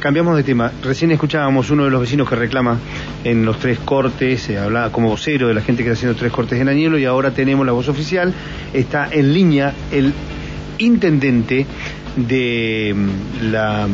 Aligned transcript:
cambiamos 0.00 0.36
de 0.36 0.42
tema. 0.42 0.72
Recién 0.82 1.12
escuchábamos 1.12 1.70
uno 1.70 1.84
de 1.84 1.90
los 1.90 2.00
vecinos 2.00 2.28
que 2.28 2.34
reclama 2.34 2.78
en 3.22 3.44
los 3.44 3.58
tres 3.58 3.78
cortes, 3.78 4.42
se 4.42 4.58
hablaba 4.58 4.90
como 4.90 5.10
vocero 5.10 5.46
de 5.46 5.54
la 5.54 5.60
gente 5.60 5.84
que 5.84 5.90
está 5.90 5.98
haciendo 5.98 6.18
tres 6.18 6.32
cortes 6.32 6.58
en 6.58 6.68
Añelo 6.68 6.98
y 6.98 7.04
ahora 7.04 7.30
tenemos 7.30 7.64
la 7.64 7.72
voz 7.72 7.88
oficial. 7.88 8.34
Está 8.72 9.08
en 9.10 9.32
línea 9.32 9.74
el 9.92 10.12
intendente 10.78 11.66
de 12.16 12.94
mm, 12.96 13.52
la 13.52 13.86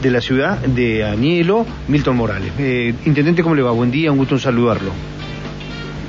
de 0.00 0.10
la 0.10 0.20
ciudad 0.20 0.58
de 0.58 1.04
Añelo, 1.04 1.66
Milton 1.88 2.16
Morales. 2.16 2.52
Eh, 2.58 2.94
intendente, 3.04 3.42
¿cómo 3.42 3.54
le 3.54 3.62
va? 3.62 3.70
Buen 3.72 3.90
día, 3.90 4.12
un 4.12 4.18
gusto 4.18 4.34
en 4.34 4.40
saludarlo. 4.40 4.90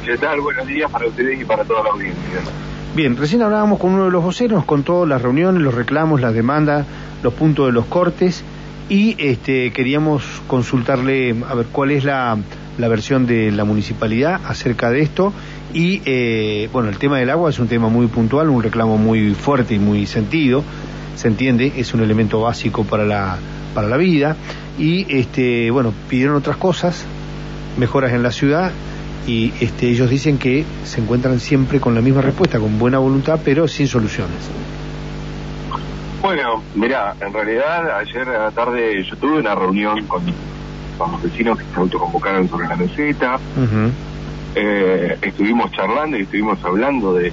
¿Qué 0.05 0.17
tal? 0.17 0.41
Buenos 0.41 0.67
días 0.67 0.91
para 0.91 1.07
ustedes 1.07 1.39
y 1.39 1.45
para 1.45 1.63
toda 1.63 1.83
la 1.83 1.89
audiencia. 1.91 2.41
Bien, 2.93 3.17
recién 3.17 3.41
hablábamos 3.41 3.79
con 3.79 3.93
uno 3.93 4.05
de 4.05 4.11
los 4.11 4.23
voceros, 4.23 4.65
con 4.65 4.83
todas 4.83 5.07
las 5.07 5.21
reuniones, 5.21 5.61
los 5.61 5.73
reclamos, 5.73 6.21
las 6.21 6.33
demandas, 6.33 6.85
los 7.23 7.33
puntos 7.33 7.67
de 7.67 7.71
los 7.71 7.85
cortes 7.85 8.43
y 8.89 9.15
este, 9.17 9.71
queríamos 9.71 10.23
consultarle 10.47 11.35
a 11.49 11.55
ver 11.55 11.65
cuál 11.71 11.91
es 11.91 12.03
la, 12.03 12.37
la 12.77 12.87
versión 12.87 13.25
de 13.25 13.51
la 13.51 13.63
municipalidad 13.63 14.41
acerca 14.45 14.91
de 14.91 15.01
esto. 15.01 15.33
Y 15.73 16.01
eh, 16.05 16.69
bueno, 16.71 16.89
el 16.89 16.97
tema 16.97 17.17
del 17.17 17.29
agua 17.29 17.49
es 17.49 17.59
un 17.59 17.67
tema 17.67 17.89
muy 17.89 18.07
puntual, 18.07 18.49
un 18.49 18.61
reclamo 18.61 18.97
muy 18.97 19.33
fuerte 19.33 19.75
y 19.75 19.79
muy 19.79 20.05
sentido, 20.05 20.63
se 21.15 21.27
entiende, 21.27 21.73
es 21.75 21.93
un 21.93 22.01
elemento 22.01 22.41
básico 22.41 22.83
para 22.83 23.05
la, 23.05 23.37
para 23.73 23.87
la 23.87 23.97
vida. 23.97 24.35
Y 24.77 25.05
este, 25.09 25.71
bueno, 25.71 25.93
pidieron 26.09 26.35
otras 26.35 26.57
cosas, 26.57 27.05
mejoras 27.77 28.13
en 28.13 28.23
la 28.23 28.31
ciudad. 28.31 28.71
Y 29.27 29.51
este, 29.59 29.89
ellos 29.89 30.11
dicen 30.11 30.37
que 30.37 30.63
se 30.83 31.01
encuentran 31.01 31.39
siempre 31.39 31.79
con 31.79 31.95
la 31.95 32.01
misma 32.01 32.21
respuesta, 32.21 32.59
con 32.59 32.77
buena 32.77 32.99
voluntad, 32.99 33.39
pero 33.43 33.67
sin 33.67 33.87
soluciones. 33.87 34.49
Bueno, 36.21 36.63
mira, 36.73 37.15
en 37.21 37.33
realidad 37.33 37.99
ayer 37.99 38.27
a 38.29 38.45
la 38.45 38.51
tarde 38.51 39.03
yo 39.03 39.15
tuve 39.17 39.39
una 39.39 39.53
reunión 39.53 40.05
con, 40.07 40.23
los 40.25 41.21
vecinos 41.21 41.59
que 41.59 41.65
se 41.65 41.79
autoconvocaron 41.79 42.49
sobre 42.49 42.67
la 42.67 42.75
meseta. 42.75 43.39
Eh, 44.55 45.17
estuvimos 45.21 45.71
charlando 45.73 46.17
y 46.17 46.21
estuvimos 46.21 46.63
hablando 46.63 47.13
de, 47.13 47.31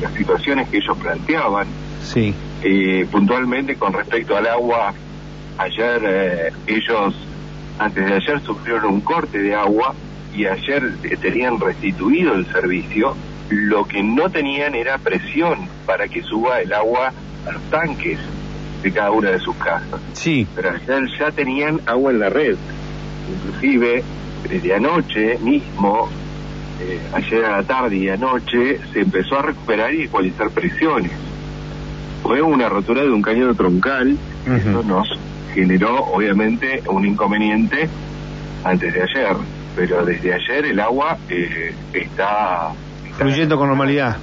las 0.00 0.12
situaciones 0.12 0.68
que 0.68 0.76
ellos 0.76 0.96
planteaban. 0.98 1.66
Sí. 2.04 2.34
Eh, 2.62 3.06
puntualmente 3.10 3.76
con 3.76 3.92
respecto 3.92 4.36
al 4.36 4.46
agua, 4.46 4.92
ayer 5.58 6.02
eh, 6.04 6.52
ellos, 6.66 7.14
antes 7.78 8.06
de 8.06 8.14
ayer, 8.14 8.40
sufrieron 8.42 8.86
un 8.86 9.00
corte 9.00 9.38
de 9.38 9.54
agua 9.54 9.94
y 10.34 10.46
ayer 10.46 10.92
tenían 11.20 11.58
restituido 11.58 12.34
el 12.34 12.46
servicio. 12.52 13.16
Lo 13.48 13.84
que 13.84 14.02
no 14.02 14.30
tenían 14.30 14.74
era 14.74 14.98
presión 14.98 15.68
para 15.86 16.06
que 16.06 16.22
suba 16.22 16.60
el 16.60 16.72
agua 16.72 17.12
a 17.46 17.52
los 17.52 17.62
tanques 17.70 18.18
de 18.82 18.92
cada 18.92 19.10
una 19.10 19.30
de 19.30 19.38
sus 19.38 19.54
casas. 19.56 20.00
Sí. 20.12 20.46
Pero 20.54 20.70
ayer 20.70 21.02
ya 21.18 21.30
tenían 21.30 21.80
agua 21.86 22.10
en 22.10 22.18
la 22.20 22.28
red. 22.28 22.56
Inclusive, 23.30 24.02
desde 24.48 24.74
anoche 24.74 25.38
mismo, 25.38 26.08
eh, 26.80 27.00
ayer 27.12 27.44
a 27.44 27.58
la 27.58 27.62
tarde 27.62 27.96
y 27.96 28.08
anoche, 28.08 28.80
se 28.92 29.00
empezó 29.00 29.38
a 29.38 29.42
recuperar 29.42 29.94
y 29.94 30.02
ecualizar 30.02 30.50
presiones. 30.50 31.12
Fue 32.22 32.42
una 32.42 32.68
rotura 32.68 33.02
de 33.02 33.10
un 33.10 33.22
caño 33.22 33.52
troncal, 33.54 34.16
eso 34.46 34.82
nos 34.84 35.08
generó 35.54 36.04
obviamente 36.04 36.82
un 36.88 37.04
inconveniente 37.04 37.88
antes 38.64 38.94
de 38.94 39.02
ayer, 39.02 39.36
pero 39.74 40.04
desde 40.04 40.32
ayer 40.32 40.66
el 40.66 40.80
agua 40.80 41.18
eh, 41.28 41.74
está, 41.92 42.72
está... 43.04 43.24
Fluyendo 43.24 43.56
con 43.56 43.68
normalidad 43.68 44.16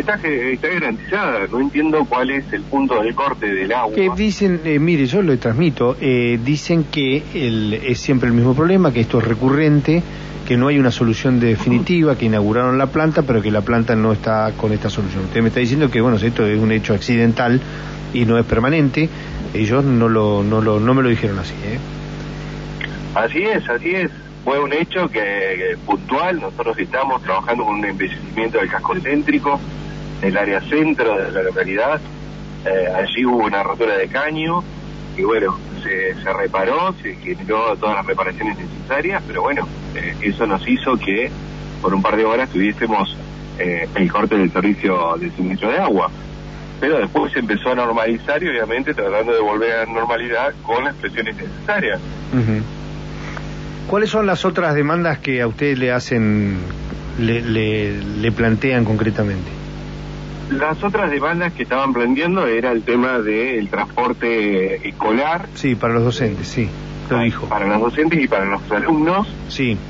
está, 0.00 0.14
está 0.14 0.68
garantizada. 0.68 1.46
No 1.50 1.60
entiendo 1.60 2.04
cuál 2.04 2.30
es 2.30 2.52
el 2.52 2.62
punto 2.62 3.02
del 3.02 3.14
corte 3.14 3.46
del 3.46 3.72
agua. 3.72 3.94
Que 3.94 4.10
dicen, 4.16 4.60
eh, 4.64 4.78
mire, 4.78 5.06
yo 5.06 5.22
lo 5.22 5.36
transmito, 5.38 5.96
eh, 6.00 6.38
dicen 6.42 6.84
que 6.84 7.22
el, 7.34 7.74
es 7.74 7.98
siempre 8.00 8.28
el 8.28 8.34
mismo 8.34 8.54
problema, 8.54 8.92
que 8.92 9.00
esto 9.00 9.18
es 9.18 9.24
recurrente, 9.24 10.02
que 10.46 10.56
no 10.56 10.68
hay 10.68 10.78
una 10.78 10.90
solución 10.90 11.40
definitiva, 11.40 12.16
que 12.16 12.26
inauguraron 12.26 12.78
la 12.78 12.86
planta, 12.86 13.22
pero 13.22 13.42
que 13.42 13.50
la 13.50 13.60
planta 13.60 13.94
no 13.94 14.12
está 14.12 14.52
con 14.56 14.72
esta 14.72 14.88
solución. 14.88 15.24
Usted 15.24 15.42
me 15.42 15.48
está 15.48 15.60
diciendo 15.60 15.90
que, 15.90 16.00
bueno, 16.00 16.16
esto 16.16 16.46
es 16.46 16.58
un 16.58 16.72
hecho 16.72 16.94
accidental 16.94 17.60
y 18.14 18.24
no 18.24 18.38
es 18.38 18.46
permanente. 18.46 19.08
Ellos 19.54 19.84
no, 19.84 20.08
lo, 20.08 20.42
no, 20.42 20.60
lo, 20.60 20.80
no 20.80 20.94
me 20.94 21.02
lo 21.02 21.08
dijeron 21.08 21.38
así, 21.38 21.54
¿eh? 21.64 21.78
Así 23.14 23.42
es, 23.42 23.68
así 23.68 23.94
es 23.94 24.10
fue 24.48 24.60
un 24.60 24.72
hecho 24.72 25.10
que, 25.10 25.76
puntual, 25.84 26.40
nosotros 26.40 26.78
estamos 26.78 27.22
trabajando 27.22 27.66
con 27.66 27.80
un 27.80 27.84
envejecimiento 27.84 28.56
del 28.56 28.70
casco 28.70 28.94
céntrico, 28.94 29.60
el 30.22 30.34
área 30.38 30.58
centro 30.62 31.18
de 31.18 31.30
la 31.30 31.42
localidad, 31.42 32.00
eh, 32.64 32.88
allí 32.96 33.26
hubo 33.26 33.44
una 33.44 33.62
rotura 33.62 33.98
de 33.98 34.08
caño 34.08 34.64
y 35.18 35.22
bueno, 35.22 35.58
se, 35.82 36.14
reparó, 36.32 36.94
se 37.02 37.14
generó 37.16 37.76
todas 37.76 37.96
las 37.96 38.06
reparaciones 38.06 38.56
necesarias, 38.56 39.22
pero 39.26 39.42
bueno, 39.42 39.68
eh, 39.94 40.16
eso 40.22 40.46
nos 40.46 40.66
hizo 40.66 40.96
que 40.96 41.30
por 41.82 41.92
un 41.92 42.00
par 42.00 42.16
de 42.16 42.24
horas 42.24 42.48
tuviésemos 42.48 43.18
eh, 43.58 43.86
el 43.96 44.10
corte 44.10 44.34
del 44.38 44.50
servicio 44.50 45.14
de 45.18 45.30
suministro 45.32 45.70
de 45.70 45.76
agua. 45.76 46.10
Pero 46.80 46.96
después 47.00 47.34
se 47.34 47.40
empezó 47.40 47.72
a 47.72 47.74
normalizar 47.74 48.42
y 48.42 48.48
obviamente 48.48 48.94
tratando 48.94 49.34
de 49.34 49.40
volver 49.40 49.80
a 49.80 49.84
normalidad 49.84 50.54
con 50.62 50.84
las 50.84 50.94
presiones 50.94 51.36
necesarias. 51.36 52.00
¿Cuáles 53.88 54.10
son 54.10 54.26
las 54.26 54.44
otras 54.44 54.74
demandas 54.74 55.18
que 55.18 55.40
a 55.40 55.46
usted 55.46 55.76
le 55.76 55.92
hacen, 55.92 56.58
le, 57.18 57.40
le 57.40 58.32
plantean 58.32 58.84
concretamente? 58.84 59.50
Las 60.50 60.82
otras 60.82 61.10
demandas 61.10 61.52
que 61.52 61.62
estaban 61.62 61.92
prendiendo 61.92 62.46
era 62.46 62.72
el 62.72 62.82
tema 62.82 63.18
del 63.18 63.68
transporte 63.68 64.88
escolar. 64.88 65.46
Sí, 65.54 65.74
para 65.74 65.94
los 65.94 66.04
docentes, 66.04 66.48
sí, 66.48 66.68
lo 67.10 67.20
dijo. 67.20 67.46
Para 67.48 67.66
los 67.66 67.80
docentes 67.80 68.22
y 68.22 68.28
para 68.28 68.44
los 68.46 68.70
alumnos. 68.70 69.26
Sí. 69.48 69.76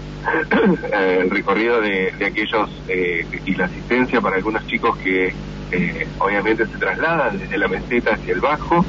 Eh, 0.93 1.21
el 1.23 1.31
recorrido 1.31 1.81
de, 1.81 2.13
aquellos 2.27 2.69
eh, 2.89 3.25
y 3.47 3.55
la 3.55 3.67
asistencia 3.67 4.21
para 4.21 4.37
algunos 4.37 4.67
chicos 4.67 4.99
que 4.99 5.33
eh, 5.71 6.07
obviamente 6.19 6.67
se 6.67 6.77
trasladan 6.77 7.39
desde 7.39 7.57
la 7.57 7.69
meseta 7.69 8.15
hacia 8.15 8.35
el 8.35 8.41
bajo. 8.41 8.85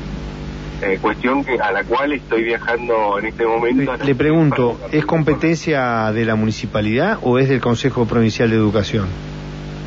Cuestión 1.01 1.43
que 1.43 1.59
a 1.59 1.71
la 1.71 1.83
cual 1.83 2.13
estoy 2.13 2.43
viajando 2.43 3.19
en 3.19 3.27
este 3.27 3.45
momento. 3.45 3.95
Le 4.03 4.15
pregunto, 4.15 4.79
¿es 4.91 5.05
competencia 5.05 6.11
de 6.11 6.25
la 6.25 6.35
municipalidad 6.35 7.19
o 7.21 7.39
es 7.39 7.49
del 7.49 7.61
Consejo 7.61 8.05
Provincial 8.05 8.49
de 8.49 8.55
Educación? 8.55 9.07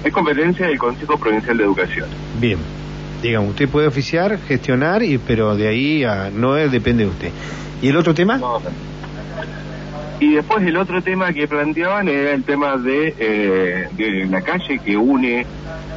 Es 0.04 0.12
competencia 0.12 0.66
del 0.66 0.78
Consejo 0.78 1.16
Provincial 1.18 1.56
de 1.56 1.64
Educación. 1.64 2.08
Bien. 2.40 2.58
Digamos, 3.22 3.50
usted 3.50 3.68
puede 3.68 3.86
oficiar, 3.86 4.36
gestionar, 4.48 5.02
y, 5.02 5.16
pero 5.18 5.54
de 5.56 5.68
ahí 5.68 6.04
a, 6.04 6.28
no 6.30 6.54
depende 6.54 7.04
de 7.04 7.10
usted. 7.10 7.30
¿Y 7.80 7.88
el 7.88 7.96
otro 7.96 8.14
tema? 8.14 8.40
Y 10.18 10.34
después 10.34 10.64
el 10.66 10.76
otro 10.76 11.02
tema 11.02 11.32
que 11.32 11.46
planteaban 11.46 12.08
era 12.08 12.32
el 12.32 12.42
tema 12.42 12.76
de, 12.76 13.14
eh, 13.18 13.88
de 13.96 14.26
la 14.26 14.40
calle 14.42 14.78
que 14.78 14.96
une 14.96 15.46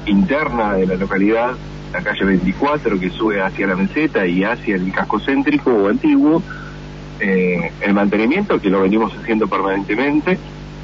interna 0.05 0.73
de 0.73 0.85
la 0.85 0.95
localidad, 0.95 1.51
la 1.94 2.01
calle 2.01 2.25
24 2.25 3.00
que 3.00 3.09
sube 3.09 3.41
hacia 3.41 3.68
la 3.68 3.75
meseta 3.75 4.25
y 4.25 4.44
hacia 4.44 4.75
el 4.75 4.91
casco 4.91 5.19
céntrico 5.19 5.72
o 5.72 5.90
antiguo, 5.90 6.41
eh, 7.19 7.72
el 7.81 7.94
mantenimiento 7.94 8.59
que 8.59 8.69
lo 8.69 8.81
venimos 8.81 9.13
haciendo 9.16 9.47
permanentemente 9.47 10.38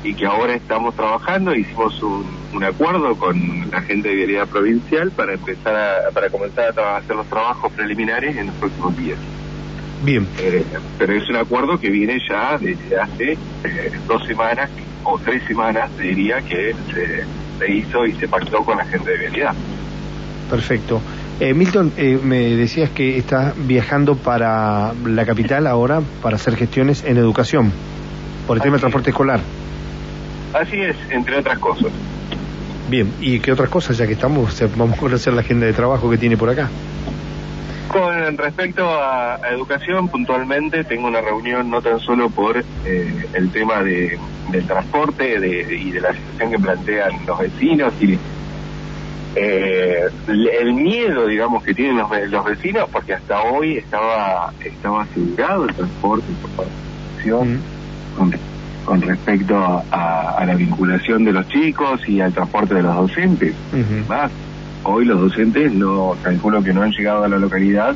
y 0.03 0.13
que 0.13 0.25
ahora 0.25 0.53
estamos 0.55 0.95
trabajando, 0.95 1.53
hicimos 1.53 2.01
un, 2.01 2.63
acuerdo 2.63 3.15
con 3.15 3.69
la 3.71 3.81
gente 3.81 4.09
de 4.09 4.15
vialidad 4.15 4.47
provincial 4.47 5.09
para 5.11 5.33
empezar 5.33 5.75
a, 5.75 6.11
para 6.11 6.29
comenzar 6.29 6.79
a 6.79 6.97
hacer 6.97 7.15
los 7.15 7.25
trabajos 7.27 7.71
preliminares 7.73 8.35
en 8.37 8.47
los 8.47 8.55
próximos 8.55 8.95
días. 8.97 9.17
Bien. 10.03 10.27
Eh, 10.39 10.63
pero 10.97 11.13
es 11.13 11.27
un 11.29 11.37
acuerdo 11.37 11.79
que 11.79 11.89
viene 11.89 12.19
ya 12.27 12.57
desde 12.57 12.99
hace 12.99 13.31
eh, 13.63 13.91
dos 14.07 14.23
semanas 14.25 14.69
o 15.03 15.17
tres 15.19 15.43
semanas, 15.47 15.89
diría, 15.97 16.41
que 16.41 16.75
se, 16.93 17.71
hizo 17.71 18.05
y 18.05 18.13
se 18.13 18.27
pactó 18.27 18.63
con 18.63 18.77
la 18.77 18.85
gente 18.85 19.11
de 19.11 19.17
vialidad. 19.17 19.55
Perfecto. 20.51 21.01
Eh, 21.39 21.55
Milton, 21.55 21.91
me 22.23 22.55
decías 22.55 22.91
que 22.91 23.17
estás 23.17 23.53
viajando 23.65 24.15
para 24.15 24.93
la 25.05 25.25
capital 25.25 25.65
ahora 25.65 26.01
para 26.21 26.35
hacer 26.35 26.55
gestiones 26.55 27.03
en 27.03 27.17
educación, 27.17 27.71
por 28.45 28.57
el 28.57 28.61
tema 28.61 28.73
del 28.73 28.81
transporte 28.81 29.09
escolar. 29.09 29.39
Así 30.53 30.79
es, 30.81 30.95
entre 31.09 31.37
otras 31.37 31.57
cosas. 31.57 31.91
Bien, 32.89 33.11
¿y 33.21 33.39
qué 33.39 33.53
otras 33.53 33.69
cosas 33.69 33.97
ya 33.97 34.05
que 34.05 34.13
estamos? 34.13 34.61
vamos 34.75 34.97
a 34.97 34.99
conocer 34.99 35.33
la 35.33 35.41
agenda 35.41 35.65
de 35.65 35.73
trabajo 35.73 36.09
que 36.09 36.17
tiene 36.17 36.35
por 36.35 36.49
acá. 36.49 36.69
Con 37.87 38.37
respecto 38.37 38.87
a, 38.89 39.39
educación, 39.51 40.09
puntualmente 40.09 40.83
tengo 40.83 41.07
una 41.07 41.21
reunión 41.21 41.69
no 41.69 41.81
tan 41.81 41.99
solo 41.99 42.29
por 42.29 42.57
eh, 42.57 43.25
el 43.33 43.49
tema 43.51 43.81
de, 43.81 44.19
del 44.51 44.67
transporte 44.67 45.35
y 45.35 45.91
de 45.91 46.01
la 46.01 46.13
situación 46.13 46.51
que 46.51 46.59
plantean 46.59 47.25
los 47.25 47.39
vecinos 47.39 47.93
y 48.01 48.17
eh, 49.35 50.09
el 50.27 50.73
miedo, 50.73 51.27
digamos, 51.27 51.63
que 51.63 51.73
tienen 51.73 51.97
los, 51.97 52.45
vecinos, 52.45 52.89
porque 52.91 53.13
hasta 53.13 53.41
hoy 53.43 53.77
estaba 53.77 54.51
estaba 54.63 55.03
asegurado 55.03 55.65
el 55.65 55.75
transporte 55.75 56.27
por 56.55 56.65
mm 57.45 57.59
con 58.85 59.01
respecto 59.01 59.55
a, 59.91 60.43
la 60.45 60.55
vinculación 60.55 61.23
de 61.23 61.31
los 61.31 61.47
chicos 61.47 62.01
y 62.09 62.19
al 62.19 62.33
transporte 62.33 62.73
de 62.75 62.81
los 62.81 62.95
docentes. 62.95 63.53
Más, 64.09 64.31
hoy 64.83 65.05
los 65.05 65.21
docentes 65.21 65.71
no 65.71 66.15
calculo 66.21 66.63
que 66.63 66.73
no 66.73 66.81
han 66.81 66.91
llegado 66.91 67.23
a 67.23 67.27
la 67.27 67.37
localidad 67.37 67.95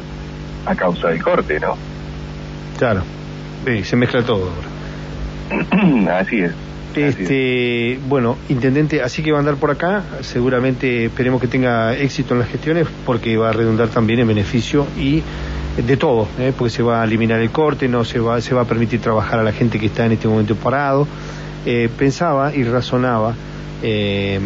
a 0.66 0.76
causa 0.76 1.10
del 1.10 1.22
corte, 1.22 1.60
¿no? 1.60 1.76
Claro, 2.78 3.02
se 3.84 3.96
mezcla 3.96 4.24
todo 4.24 4.52
ahora. 4.52 6.20
Así 6.20 6.40
es. 6.40 6.52
Este, 6.95 8.00
bueno, 8.07 8.38
intendente, 8.50 9.01
así 9.01 9.21
que 9.21 9.31
va 9.31 9.38
a 9.38 9.42
andar 9.42 9.56
por 9.56 9.71
acá, 9.71 10.03
seguramente 10.21 11.06
esperemos 11.06 11.42
que 11.42 11.47
tenga 11.47 11.95
éxito 11.95 12.33
en 12.33 12.39
las 12.42 12.50
gestiones 12.50 12.88
porque 13.06 13.38
va 13.38 13.50
a 13.50 13.51
redundar 13.51 13.89
también 13.89 14.19
en 14.19 14.27
beneficio 14.27 14.88
y 14.97 15.21
de 15.77 15.97
todo, 15.97 16.27
¿eh? 16.39 16.53
porque 16.57 16.71
se 16.71 16.83
va 16.83 17.01
a 17.01 17.06
eliminar 17.06 17.42
el 17.42 17.51
corte, 17.51 17.88
no 17.88 18.06
se 18.06 18.19
va, 18.19 18.39
se 18.39 18.56
va 18.56 18.62
a 18.62 18.65
permitir 18.65 19.01
trabajar 19.01 19.39
a 19.39 19.44
la 19.44 19.51
gente 19.51 19.80
que 19.80 19.88
está 19.88 20.06
en 20.06 20.13
este 20.13 20.27
momento 20.27 20.56
parado. 20.56 21.07
Eh, 21.66 21.90
pensaba 21.98 22.54
y 22.54 22.64
razonaba, 22.64 23.34
eh, 23.82 24.40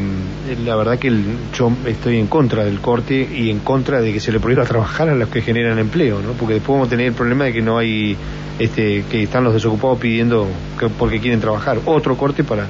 la 0.64 0.76
verdad 0.78 0.98
que 0.98 1.12
yo 1.54 1.70
estoy 1.86 2.18
en 2.18 2.28
contra 2.28 2.64
del 2.64 2.80
corte 2.80 3.28
y 3.36 3.50
en 3.50 3.60
contra 3.60 4.00
de 4.00 4.14
que 4.14 4.22
se 4.22 4.32
le 4.32 4.40
prohíba 4.40 4.64
trabajar 4.68 5.10
a 5.10 5.16
los 5.16 5.28
que 5.28 5.42
generan 5.42 5.80
empleo, 5.80 6.22
¿no? 6.22 6.32
porque 6.32 6.56
después 6.56 6.76
vamos 6.76 6.88
a 6.88 6.90
tener 6.92 7.08
el 7.08 7.14
problema 7.14 7.44
de 7.46 7.54
que 7.54 7.62
no 7.62 7.78
hay, 7.78 8.16
este, 8.58 9.04
que 9.12 9.24
están 9.24 9.44
los 9.44 9.54
desocupados 9.54 10.00
pidiendo 10.00 10.48
que, 10.80 10.88
porque 10.88 11.20
quieren 11.20 11.42
trabajar. 11.42 11.80
Otro 11.86 12.16
corte 12.16 12.46
para, 12.46 12.64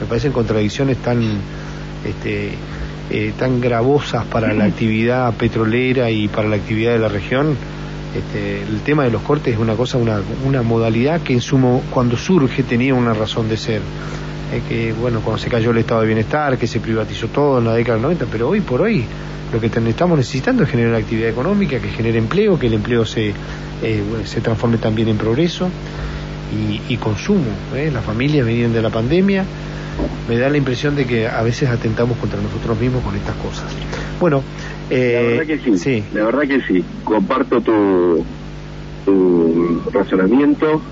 me 0.00 0.06
parecen 0.08 0.32
contradicciones 0.32 0.96
tan, 0.96 1.22
este, 2.02 2.52
tan 3.38 3.60
gravosas 3.60 4.24
para 4.24 4.54
la 4.54 4.64
actividad 4.70 5.34
petrolera 5.34 6.10
y 6.10 6.28
para 6.28 6.48
la 6.48 6.56
actividad 6.56 6.92
de 6.92 7.00
la 7.00 7.08
región 7.08 7.54
este, 8.14 8.62
el 8.62 8.80
tema 8.80 9.04
de 9.04 9.10
los 9.10 9.22
cortes 9.22 9.54
es 9.54 9.60
una 9.60 9.74
cosa, 9.74 9.98
una, 9.98 10.20
una 10.44 10.62
modalidad 10.62 11.20
que 11.20 11.32
en 11.32 11.40
sumo, 11.40 11.82
cuando 11.90 12.16
surge 12.16 12.62
tenía 12.62 12.94
una 12.94 13.14
razón 13.14 13.48
de 13.48 13.56
ser. 13.56 13.80
que 14.68 14.92
bueno, 14.92 15.20
cuando 15.20 15.40
se 15.42 15.48
cayó 15.48 15.70
el 15.70 15.78
estado 15.78 16.00
de 16.00 16.08
bienestar, 16.08 16.58
que 16.58 16.66
se 16.66 16.80
privatizó 16.80 17.28
todo 17.28 17.58
en 17.58 17.66
la 17.66 17.74
década 17.74 17.94
del 17.94 18.02
90, 18.02 18.26
pero 18.30 18.48
hoy 18.48 18.60
por 18.60 18.82
hoy 18.82 19.06
lo 19.52 19.60
que 19.60 19.66
estamos 19.66 20.16
necesitando 20.16 20.62
es 20.62 20.70
generar 20.70 20.94
actividad 20.94 21.28
económica, 21.28 21.80
que 21.80 21.88
genere 21.88 22.18
empleo, 22.18 22.58
que 22.58 22.68
el 22.68 22.74
empleo 22.74 23.04
se, 23.04 23.32
eh, 23.82 24.02
se 24.24 24.40
transforme 24.40 24.78
también 24.78 25.08
en 25.08 25.16
progreso 25.16 25.68
y, 26.88 26.96
consumo. 26.96 27.50
¿eh? 27.74 27.90
Las 27.92 28.04
familias 28.04 28.44
venían 28.44 28.72
de 28.72 28.82
la 28.82 28.90
pandemia, 28.90 29.44
me 30.28 30.36
da 30.36 30.48
la 30.48 30.56
impresión 30.56 30.96
de 30.96 31.06
que 31.06 31.28
a 31.28 31.42
veces 31.42 31.68
atentamos 31.68 32.18
contra 32.18 32.40
nosotros 32.40 32.78
mismos 32.78 33.02
con 33.04 33.14
estas 33.14 33.36
cosas. 33.36 33.66
Bueno, 34.20 34.44
eh, 34.90 35.12
la 35.14 35.28
verdad 35.30 35.46
que 35.46 35.78
sí, 35.78 36.04
la 36.12 36.24
verdad 36.26 36.42
que 36.42 36.60
sí, 36.60 36.84
comparto 37.04 37.62
tu, 37.62 38.22
tu 39.06 39.80
razonamiento, 39.90 40.82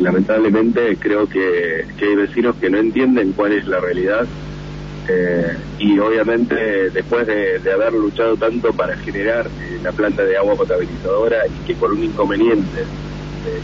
lamentablemente 0.00 0.96
creo 0.96 1.28
que, 1.28 1.86
hay 2.00 2.16
vecinos 2.16 2.56
que 2.56 2.68
no 2.68 2.78
entienden 2.78 3.32
cuál 3.34 3.52
es 3.52 3.68
la 3.68 3.78
realidad 3.78 4.26
eh, 5.08 5.56
y 5.78 5.96
obviamente 6.00 6.90
después 6.90 7.24
de, 7.28 7.60
haber 7.72 7.92
luchado 7.92 8.36
tanto 8.36 8.72
para 8.72 8.96
generar 8.96 9.46
eh, 9.46 9.78
la 9.80 9.92
planta 9.92 10.24
de 10.24 10.36
agua 10.36 10.56
potabilizadora 10.56 11.46
y 11.46 11.66
que 11.66 11.74
por 11.74 11.92
un 11.92 12.02
inconveniente 12.02 12.82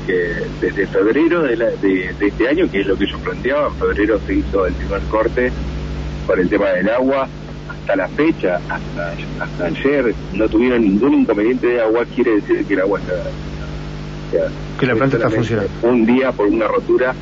que 0.06 0.32
desde 0.60 0.86
febrero 0.86 1.42
de, 1.42 1.56
de, 1.56 2.14
este 2.20 2.48
año, 2.48 2.70
que 2.70 2.80
es 2.80 2.86
lo 2.86 2.96
que 2.96 3.06
yo 3.06 3.18
planteaba, 3.18 3.68
en 3.68 3.74
febrero 3.74 4.20
se 4.26 4.34
hizo 4.34 4.66
el 4.66 4.74
primer 4.74 5.00
corte 5.02 5.52
por 6.26 6.38
el 6.38 6.48
tema 6.48 6.70
del 6.70 6.88
agua, 6.88 7.28
hasta 7.88 7.96
la 7.96 8.08
fecha, 8.08 8.60
hasta, 8.68 9.14
hasta 9.40 9.64
ayer, 9.64 10.14
no 10.34 10.46
tuvieron 10.46 10.82
ningún 10.82 11.14
inconveniente 11.14 11.68
de 11.68 11.80
agua, 11.80 12.04
quiere 12.14 12.32
decir 12.32 12.66
que 12.66 12.74
el 12.74 12.80
agua 12.80 13.00
está... 13.00 13.14
que 14.78 14.86
la 14.86 14.94
planta 14.94 15.16
está 15.16 15.30
funcionando. 15.30 15.70
Un 15.82 16.04
día 16.04 16.30
por 16.32 16.48
una 16.48 16.68
rotura 16.68 17.14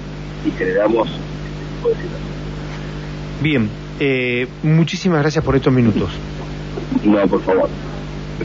y 0.44 0.50
generamos 0.50 1.08
Bien, 3.40 3.68
eh, 4.00 4.48
muchísimas 4.64 5.20
gracias 5.20 5.44
por 5.44 5.54
estos 5.54 5.72
minutos. 5.72 6.10
No, 7.04 7.24
por 7.28 7.42
favor. 7.42 7.68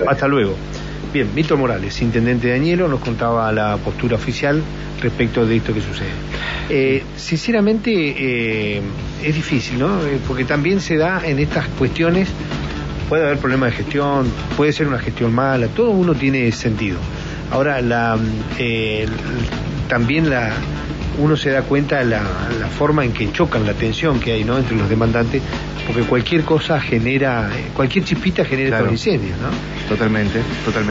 Hasta 0.08 0.28
luego. 0.28 0.54
Bien, 1.14 1.28
Víctor 1.36 1.58
Morales, 1.58 2.02
intendente 2.02 2.48
de 2.48 2.54
Añelo, 2.54 2.88
nos 2.88 3.02
contaba 3.02 3.52
la 3.52 3.76
postura 3.76 4.16
oficial 4.16 4.62
respecto 5.02 5.46
de 5.46 5.58
esto 5.58 5.74
que 5.74 5.82
sucede. 5.82 6.08
Eh, 6.70 7.04
sinceramente, 7.18 7.92
eh, 7.92 8.82
es 9.22 9.36
difícil, 9.36 9.78
¿no? 9.78 10.02
Eh, 10.06 10.20
porque 10.26 10.46
también 10.46 10.80
se 10.80 10.96
da 10.96 11.22
en 11.26 11.40
estas 11.40 11.68
cuestiones, 11.68 12.30
puede 13.10 13.26
haber 13.26 13.40
problemas 13.40 13.72
de 13.72 13.78
gestión, 13.78 14.32
puede 14.56 14.72
ser 14.72 14.88
una 14.88 15.00
gestión 15.00 15.34
mala, 15.34 15.68
todo 15.68 15.90
uno 15.90 16.16
tiene 16.16 16.50
sentido. 16.54 16.98
Ahora, 17.52 17.82
la, 17.82 18.18
también 19.90 20.30
la, 20.30 20.54
uno 21.20 21.36
se 21.36 21.50
da 21.50 21.64
cuenta 21.64 22.00
de 22.00 22.06
la, 22.06 22.22
la, 22.58 22.68
forma 22.68 23.04
en 23.04 23.12
que 23.12 23.30
chocan, 23.34 23.66
la 23.66 23.74
tensión 23.74 24.22
que 24.22 24.32
hay 24.32 24.46
¿no? 24.46 24.58
entre 24.58 24.78
los 24.78 24.88
demandantes, 24.88 25.42
porque 25.86 26.04
cualquier 26.04 26.44
cosa 26.44 26.80
genera, 26.80 27.50
cualquier 27.76 28.06
chispita 28.06 28.46
genera 28.46 28.78
claro. 28.78 28.92
incendios, 28.92 29.38
¿no? 29.40 29.50
Totalmente, 29.90 30.40
totalmente. 30.64 30.90